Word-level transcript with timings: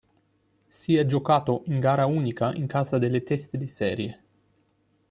Si 0.67 0.95
è 0.95 1.05
giocato 1.05 1.61
in 1.67 1.79
gara 1.79 2.07
unica 2.07 2.51
in 2.55 2.65
casa 2.65 2.97
delle 2.97 3.21
teste 3.21 3.59
di 3.59 3.67
serie. 3.67 4.23